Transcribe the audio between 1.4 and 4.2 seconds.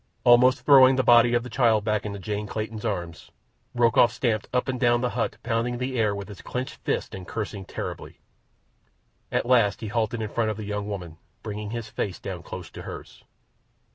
the child back into Jane Clayton's arms, Rokoff